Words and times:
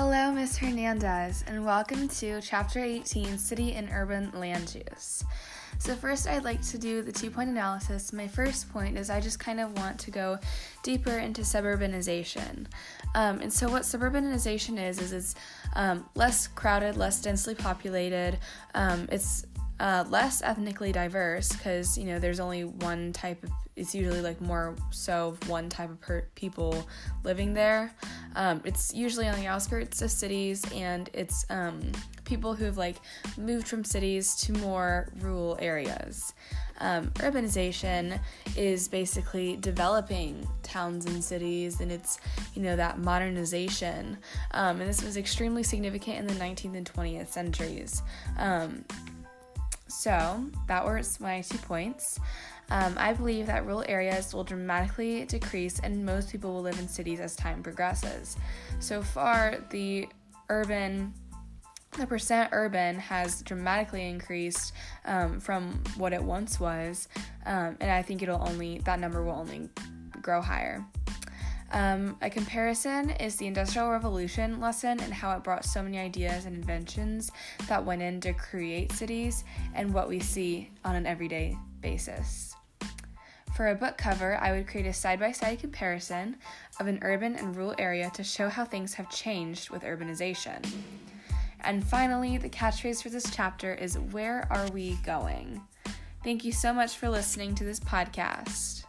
Hello, 0.00 0.30
Ms. 0.30 0.56
Hernandez, 0.58 1.42
and 1.48 1.64
welcome 1.64 2.06
to 2.06 2.40
Chapter 2.40 2.78
18 2.78 3.36
City 3.36 3.72
and 3.72 3.88
Urban 3.92 4.30
Land 4.32 4.72
Use. 4.72 5.24
So, 5.80 5.96
first, 5.96 6.28
I'd 6.28 6.44
like 6.44 6.62
to 6.68 6.78
do 6.78 7.02
the 7.02 7.10
two 7.10 7.32
point 7.32 7.50
analysis. 7.50 8.12
My 8.12 8.28
first 8.28 8.70
point 8.72 8.96
is 8.96 9.10
I 9.10 9.20
just 9.20 9.40
kind 9.40 9.58
of 9.58 9.76
want 9.76 9.98
to 9.98 10.12
go 10.12 10.38
deeper 10.84 11.18
into 11.18 11.40
suburbanization. 11.40 12.66
Um, 13.16 13.40
and 13.40 13.52
so, 13.52 13.68
what 13.68 13.82
suburbanization 13.82 14.80
is, 14.80 15.00
is 15.00 15.12
it's 15.12 15.34
um, 15.74 16.08
less 16.14 16.46
crowded, 16.46 16.96
less 16.96 17.20
densely 17.20 17.56
populated, 17.56 18.38
um, 18.76 19.08
it's 19.10 19.46
uh, 19.80 20.04
less 20.08 20.42
ethnically 20.42 20.92
diverse 20.92 21.48
because 21.52 21.96
you 21.96 22.04
know 22.04 22.18
there's 22.18 22.40
only 22.40 22.64
one 22.64 23.12
type 23.12 23.42
of 23.44 23.50
it's 23.76 23.94
usually 23.94 24.20
like 24.20 24.40
more 24.40 24.74
so 24.90 25.36
one 25.46 25.68
type 25.68 25.90
of 25.90 26.00
per- 26.00 26.26
people 26.34 26.88
living 27.22 27.54
there 27.54 27.92
um, 28.38 28.62
it's 28.64 28.94
usually 28.94 29.26
on 29.26 29.38
the 29.38 29.48
outskirts 29.48 30.00
of 30.00 30.12
cities 30.12 30.64
and 30.72 31.10
it's 31.12 31.44
um, 31.50 31.80
people 32.24 32.54
who've 32.54 32.78
like 32.78 32.96
moved 33.36 33.66
from 33.66 33.82
cities 33.82 34.36
to 34.36 34.52
more 34.52 35.08
rural 35.18 35.58
areas. 35.60 36.32
Um, 36.80 37.08
urbanization 37.16 38.20
is 38.56 38.86
basically 38.86 39.56
developing 39.56 40.46
towns 40.62 41.06
and 41.06 41.22
cities 41.22 41.80
and 41.80 41.90
it's 41.90 42.20
you 42.54 42.62
know 42.62 42.76
that 42.76 43.00
modernization. 43.00 44.16
Um, 44.52 44.80
and 44.80 44.88
this 44.88 45.02
was 45.02 45.16
extremely 45.16 45.64
significant 45.64 46.18
in 46.18 46.26
the 46.28 46.44
19th 46.44 46.76
and 46.76 46.92
20th 46.92 47.28
centuries. 47.28 48.02
Um, 48.38 48.84
so, 49.88 50.44
that 50.68 50.84
was 50.84 51.18
my 51.18 51.40
two 51.40 51.58
points. 51.58 52.20
Um, 52.70 52.94
I 52.98 53.12
believe 53.12 53.46
that 53.46 53.64
rural 53.64 53.84
areas 53.88 54.34
will 54.34 54.44
dramatically 54.44 55.24
decrease 55.24 55.80
and 55.80 56.04
most 56.04 56.30
people 56.30 56.52
will 56.52 56.62
live 56.62 56.78
in 56.78 56.88
cities 56.88 57.20
as 57.20 57.34
time 57.34 57.62
progresses. 57.62 58.36
So 58.78 59.02
far, 59.02 59.56
the 59.70 60.08
urban 60.48 61.14
the 61.96 62.06
percent 62.06 62.50
urban 62.52 62.98
has 62.98 63.42
dramatically 63.42 64.08
increased 64.08 64.74
um, 65.06 65.40
from 65.40 65.82
what 65.96 66.12
it 66.12 66.22
once 66.22 66.60
was, 66.60 67.08
um, 67.46 67.76
and 67.80 67.90
I 67.90 68.02
think 68.02 68.22
it'll 68.22 68.46
only 68.46 68.78
that 68.80 69.00
number 69.00 69.22
will 69.22 69.32
only 69.32 69.70
grow 70.20 70.42
higher. 70.42 70.84
Um, 71.70 72.16
a 72.22 72.30
comparison 72.30 73.10
is 73.10 73.36
the 73.36 73.46
Industrial 73.46 73.90
Revolution 73.90 74.58
lesson 74.58 75.00
and 75.00 75.12
how 75.12 75.36
it 75.36 75.44
brought 75.44 75.64
so 75.64 75.82
many 75.82 75.98
ideas 75.98 76.46
and 76.46 76.56
inventions 76.56 77.30
that 77.68 77.84
went 77.84 78.00
in 78.00 78.20
to 78.22 78.32
create 78.32 78.92
cities 78.92 79.44
and 79.74 79.92
what 79.92 80.08
we 80.08 80.18
see 80.18 80.70
on 80.84 80.96
an 80.96 81.06
everyday 81.06 81.56
basis. 81.82 82.54
For 83.54 83.68
a 83.68 83.74
book 83.74 83.98
cover, 83.98 84.38
I 84.40 84.52
would 84.52 84.68
create 84.68 84.86
a 84.86 84.92
side 84.92 85.20
by 85.20 85.32
side 85.32 85.58
comparison 85.58 86.36
of 86.80 86.86
an 86.86 87.00
urban 87.02 87.34
and 87.34 87.54
rural 87.56 87.74
area 87.78 88.10
to 88.14 88.24
show 88.24 88.48
how 88.48 88.64
things 88.64 88.94
have 88.94 89.10
changed 89.10 89.68
with 89.68 89.82
urbanization. 89.82 90.64
And 91.60 91.84
finally, 91.84 92.38
the 92.38 92.48
catchphrase 92.48 93.02
for 93.02 93.10
this 93.10 93.28
chapter 93.30 93.74
is 93.74 93.98
Where 93.98 94.46
are 94.50 94.70
we 94.70 94.96
going? 95.04 95.60
Thank 96.22 96.44
you 96.44 96.52
so 96.52 96.72
much 96.72 96.96
for 96.96 97.08
listening 97.08 97.54
to 97.56 97.64
this 97.64 97.80
podcast. 97.80 98.84